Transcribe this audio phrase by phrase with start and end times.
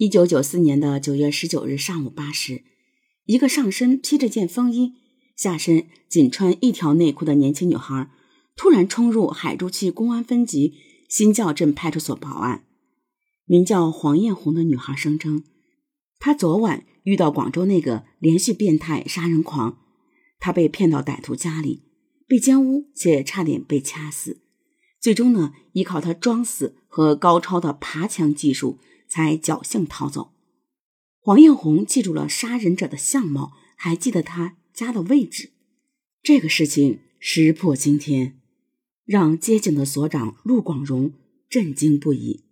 [0.00, 2.62] 一九九四年的九月十九日上午八时，
[3.26, 4.94] 一个上身披着件风衣、
[5.36, 8.10] 下身仅穿一条内裤的年轻女孩，
[8.56, 10.72] 突然冲入海珠区公安分局
[11.06, 12.64] 新教镇派出所报案。
[13.44, 15.44] 名叫黄艳红的女孩声称，
[16.18, 19.80] 她昨晚遇到广州那个连续变态杀人狂，
[20.38, 21.82] 她被骗到歹徒家里，
[22.26, 24.40] 被奸污且差点被掐死，
[24.98, 28.78] 最终呢，依靠她装死和高超的爬墙技术。
[29.10, 30.32] 才侥幸逃走。
[31.18, 35.50] 黄艳红记住了杀人者的相貌，还记得他家的位置。
[36.22, 38.40] 这个事情石破惊天，
[39.04, 41.12] 让接警的所长陆广荣
[41.50, 42.44] 震惊不已。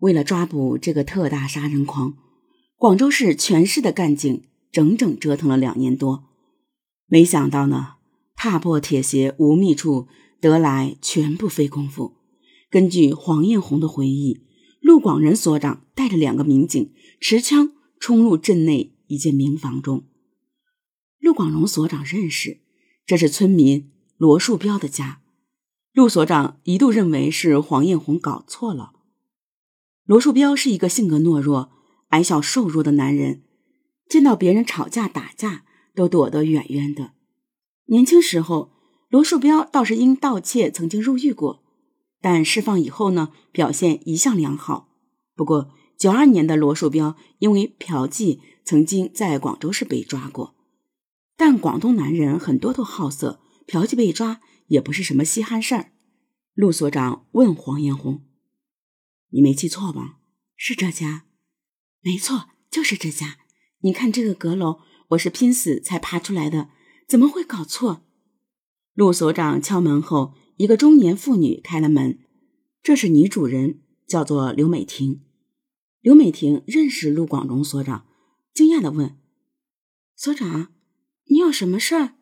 [0.00, 2.18] 为了抓捕这个特大杀人狂，
[2.76, 6.24] 广州市全市的干警整整折腾了两年多。
[7.06, 7.94] 没想到呢，
[8.34, 10.08] 踏破铁鞋无觅处，
[10.40, 12.16] 得来全不费工夫。
[12.68, 14.45] 根据黄艳红的回忆。
[14.86, 20.04] 陆广仁所长带着两个民警持枪冲入镇内一间民房中。
[21.18, 22.60] 陆广荣所长认识，
[23.04, 25.22] 这是村民罗树标的家。
[25.92, 28.92] 陆所长一度认为是黄艳红搞错了。
[30.04, 31.72] 罗树标是一个性格懦弱、
[32.10, 33.42] 矮小瘦弱的男人，
[34.08, 35.64] 见到别人吵架打架
[35.96, 37.10] 都躲得远远的。
[37.86, 38.70] 年轻时候，
[39.08, 41.64] 罗树标倒是因盗窃曾经入狱过。
[42.20, 44.88] 但释放以后呢，表现一向良好。
[45.34, 50.56] 不过，九二年的罗树标因为嫖妓，曾经在广州市被抓过。
[51.36, 55.92] 但广东男人很多都好色，嫖妓被抓也不是什么稀罕事儿。
[56.54, 58.24] 陆所长问黄艳红
[59.30, 60.18] ：“你没记错吧？
[60.56, 61.26] 是这家？
[62.00, 63.36] 没错，就是这家。
[63.80, 66.70] 你看这个阁楼，我是拼死才爬出来的，
[67.06, 68.06] 怎么会搞错？”
[68.94, 70.34] 陆所长敲门后。
[70.56, 72.18] 一个中年妇女开了门，
[72.82, 75.20] 这是女主人，叫做刘美婷。
[76.00, 78.06] 刘美婷认识陆广荣所长，
[78.54, 79.18] 惊讶的问
[80.16, 80.72] ：“所长，
[81.26, 82.14] 你有什么事儿？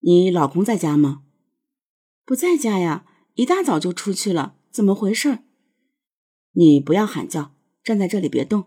[0.00, 1.22] 你老公在家吗
[2.26, 5.38] ？”“不在家呀，一大早就出去了，怎么回事
[6.54, 7.54] ？”“你不要喊叫，
[7.84, 8.64] 站在这里别动。”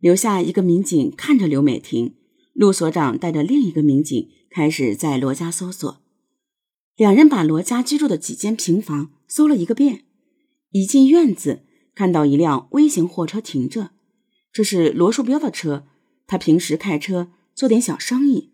[0.00, 2.14] 留下一个民警看着刘美婷，
[2.54, 6.02] 陆所长带着另一个民警开始在罗家搜索。
[7.00, 10.04] 两人把罗家居住的几间平房搜了一个遍，
[10.70, 13.92] 一进院子，看到一辆微型货车停着，
[14.52, 15.86] 这是罗树标的车。
[16.26, 18.52] 他平时开车做点小生意。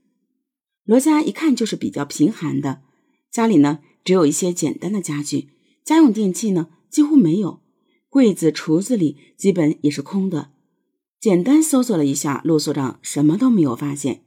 [0.84, 2.82] 罗家一看就是比较贫寒的，
[3.32, 5.48] 家里呢只有一些简单的家具，
[5.84, 7.62] 家用电器呢几乎没有，
[8.08, 10.52] 柜子、橱子里基本也是空的。
[11.18, 14.22] 简单搜索了一下，陆所长什么都没有发现。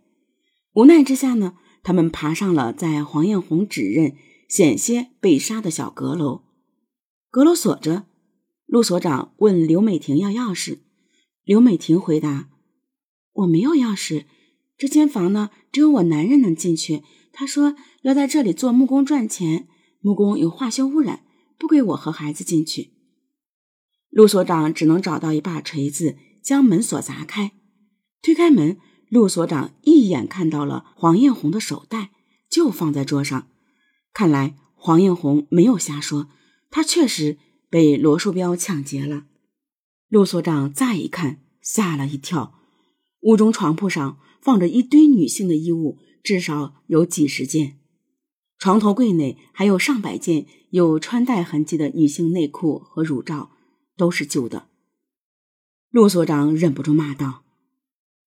[0.73, 1.53] 无奈之下呢。
[1.83, 4.15] 他们爬上了在黄艳红指认
[4.47, 6.43] 险些被杀的小阁楼，
[7.29, 8.05] 阁楼锁着。
[8.65, 10.79] 陆所长问刘美婷要钥匙，
[11.43, 12.49] 刘美婷回答
[13.33, 14.25] ：“我没有钥匙，
[14.77, 17.01] 这间房呢，只有我男人能进去。
[17.31, 19.67] 他说要在这里做木工赚钱，
[20.01, 21.23] 木工有化学污染，
[21.57, 22.91] 不给我和孩子进去。”
[24.11, 27.53] 陆所长只能找到一把锤子，将门锁砸开，
[28.21, 28.77] 推开门。
[29.09, 32.11] 陆所长一眼看到了黄艳红的手袋，
[32.49, 33.47] 就放在桌上。
[34.13, 36.29] 看来黄艳红没有瞎说，
[36.69, 37.37] 她确实
[37.69, 39.25] 被罗树标抢劫了。
[40.09, 42.53] 陆所长再一看，吓了一跳。
[43.21, 47.79] 屋中床铺上放着一堆女性的衣物，至少有几十件。
[48.57, 53.51] 床头柜内还有上百件有穿戴痕迹的女性内裤和乳罩，
[53.97, 54.67] 都是旧的。
[55.89, 57.43] 陆所长忍不住骂道。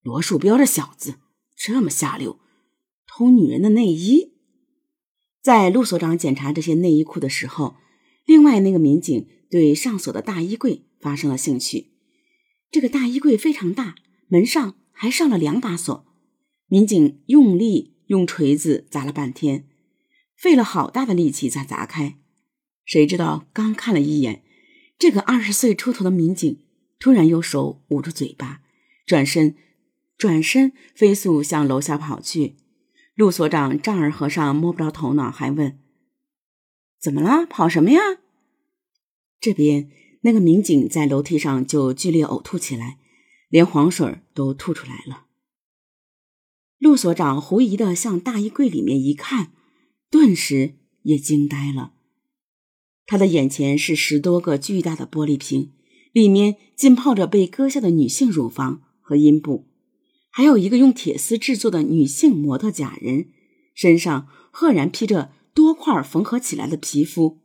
[0.03, 1.15] 罗树标这小子
[1.57, 2.41] 这么下流，
[3.07, 4.33] 偷女人的内衣。
[5.41, 7.77] 在陆所长检查这些内衣裤的时候，
[8.27, 11.93] 另外那个民警对上锁的大衣柜发生了兴趣。
[12.73, 13.95] 这个大衣柜非常大，
[14.27, 16.05] 门上还上了两把锁。
[16.67, 19.69] 民警用力用锤子砸了半天，
[20.37, 22.19] 费了好大的力气才砸开。
[22.84, 24.43] 谁知道刚看了一眼，
[24.99, 26.65] 这个二十岁出头的民警
[26.99, 28.63] 突然用手捂住嘴巴，
[29.07, 29.55] 转身。
[30.22, 32.54] 转身飞速向楼下跑去，
[33.16, 35.80] 陆所长丈二和尚摸不着头脑，还问
[37.03, 37.45] ：“怎么了？
[37.45, 37.98] 跑什么呀？”
[39.42, 39.91] 这边
[40.21, 42.98] 那个民警在楼梯上就剧烈呕吐起来，
[43.48, 45.24] 连黄水都吐出来了。
[46.78, 49.51] 陆所长狐疑的向大衣柜里面一看，
[50.09, 51.95] 顿时也惊呆了。
[53.07, 55.72] 他的眼前是十多个巨大的玻璃瓶，
[56.13, 59.72] 里面浸泡着被割下的女性乳房和阴部。
[60.34, 63.27] 还有一个用铁丝制作的女性模特假人，
[63.75, 67.39] 身上赫然披着多块缝合起来的皮肤。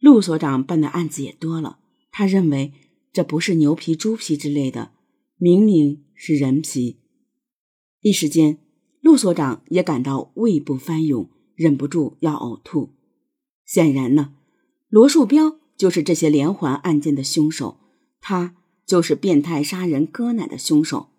[0.00, 1.78] 陆所长办的案子也多了，
[2.10, 2.72] 他认为
[3.12, 4.90] 这不是牛皮、猪皮之类的，
[5.36, 6.98] 明明是人皮。
[8.00, 8.58] 一时间，
[9.00, 12.90] 陆所长也感到胃部翻涌，忍不住要呕吐。
[13.64, 14.34] 显然呢，
[14.88, 17.78] 罗树标就是这些连环案件的凶手，
[18.20, 21.10] 他就是变态杀人割奶的凶手。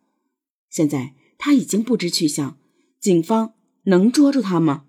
[0.74, 2.58] 现在他已经不知去向，
[3.00, 3.54] 警方
[3.84, 4.86] 能捉住他吗？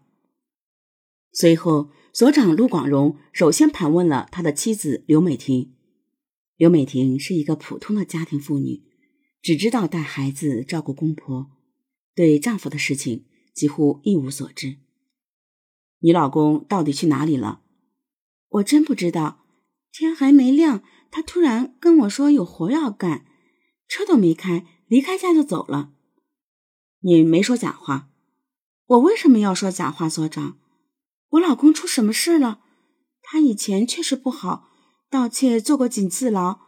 [1.31, 5.75] 随后，所长陆广荣首先盘问了他的妻子刘美婷。
[6.56, 8.82] 刘美婷是一个普通的家庭妇女，
[9.42, 11.50] 只知道带孩子、照顾公婆，
[12.14, 14.78] 对丈夫的事情几乎一无所知。
[15.98, 17.60] 你老公到底去哪里了？
[18.48, 19.44] 我真不知道。
[19.92, 23.26] 天还没亮，他突然跟我说有活要干，
[23.86, 24.74] 车都没开。
[24.86, 25.92] 离开家就走了，
[27.00, 28.10] 你没说假话。
[28.86, 30.58] 我为什么要说假话，所长？
[31.31, 32.60] 我老公出什么事了？
[33.22, 34.69] 他以前确实不好，
[35.08, 36.60] 盗窃坐过几次牢，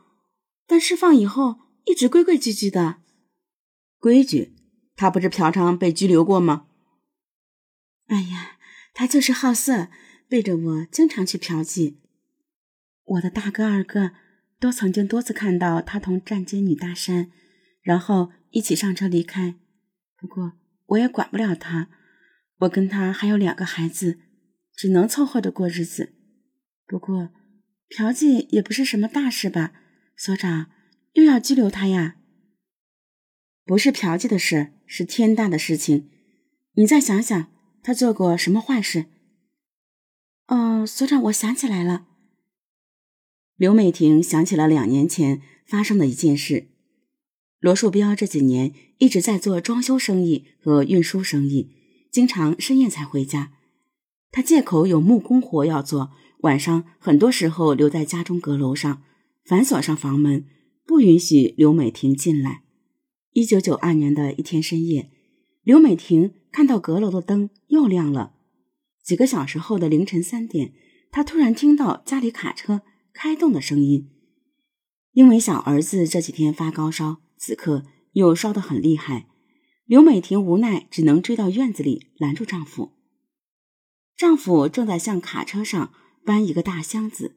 [0.66, 3.02] 但释放以后一直规规矩矩的。
[3.98, 4.56] 规矩？
[4.96, 6.66] 他不是嫖娼被拘留过吗？
[8.06, 8.56] 哎呀，
[8.94, 9.88] 他就是好色，
[10.26, 11.96] 背着我经常去嫖妓。
[13.04, 14.12] 我的大哥、二哥
[14.58, 17.30] 都曾经多次看到他同站街女搭讪。
[17.86, 19.54] 然后一起上车离开，
[20.18, 20.54] 不过
[20.86, 21.88] 我也管不了他，
[22.58, 24.18] 我跟他还有两个孩子，
[24.74, 26.12] 只能凑合着过日子。
[26.84, 27.30] 不过
[27.88, 29.72] 嫖妓也不是什么大事吧？
[30.16, 30.72] 所长
[31.12, 32.16] 又要拘留他呀？
[33.64, 36.10] 不是嫖妓的事，是天大的事情。
[36.72, 37.52] 你再想想，
[37.84, 39.06] 他做过什么坏事？
[40.48, 42.08] 哦，所长，我想起来了。
[43.54, 46.72] 刘美婷想起了两年前发生的一件事。
[47.58, 51.70] 罗树标这几年一直在做装修生意和运输生意，
[52.10, 53.52] 经常深夜才回家。
[54.30, 56.10] 他借口有木工活要做，
[56.40, 59.02] 晚上很多时候留在家中阁楼上，
[59.44, 60.44] 反锁上房门，
[60.84, 62.62] 不允许刘美婷进来。
[63.32, 65.10] 一九九二年的一天深夜，
[65.62, 68.34] 刘美婷看到阁楼的灯又亮了。
[69.02, 70.74] 几个小时后的凌晨三点，
[71.10, 72.82] 她突然听到家里卡车
[73.14, 74.10] 开动的声音。
[75.12, 77.22] 因为小儿子这几天发高烧。
[77.38, 79.26] 此刻又烧得很厉害，
[79.84, 82.92] 刘美婷无奈只能追到院子里拦住丈夫。
[84.16, 85.92] 丈夫正在向卡车上
[86.24, 87.36] 搬一个大箱子，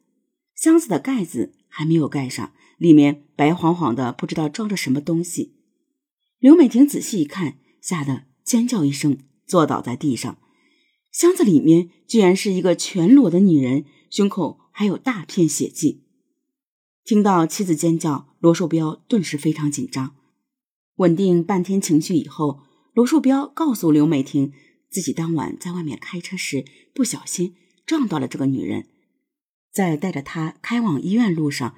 [0.56, 5.56] 箱子的盖子还没有盖上，里面白晃晃的，不知道装着什么东西。
[6.40, 10.38] 刘美婷仔细一看，吓得尖叫一声，坐倒在地上。
[11.12, 16.06] 箱子里面居然是一个全裸的女人，胸口还有大片血迹。
[17.10, 20.16] 听到妻子尖叫，罗树标顿时非常紧张。
[20.98, 22.60] 稳定半天情绪以后，
[22.94, 24.54] 罗树标告诉刘美婷，
[24.92, 26.64] 自己当晚在外面开车时
[26.94, 28.86] 不小心撞到了这个女人，
[29.74, 31.74] 在带着她开往医院路上，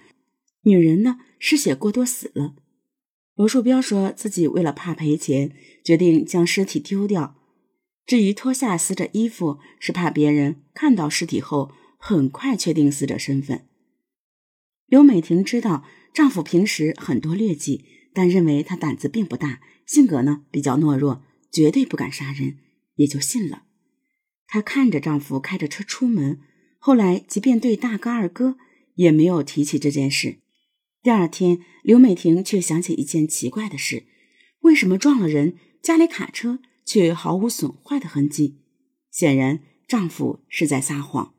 [0.63, 2.56] 女人呢失血过多死了。
[3.36, 7.38] 罗树标说自己为了怕赔钱，决定将尸体丢掉。
[8.06, 13.69] 至于脱下死者衣服，是怕别人看到尸体后很快确定死者身份。
[14.92, 22.58] 刘美婷知道丈夫平时很多劣迹，但认为他胆子并不大，性格呢比较懦弱，绝对不敢杀人，
[22.96, 23.64] 也就信了。
[24.48, 26.42] 她看着丈夫开着车出门，
[26.78, 28.58] 后来即便对大哥二哥
[28.96, 30.40] 也没有提起这件事。
[31.02, 34.04] 第二天，刘美婷却想起一件奇怪的事：
[34.60, 38.58] 为什么撞了人，家里卡车却毫无损坏的痕迹？
[39.10, 41.34] 显然，丈夫是在撒谎。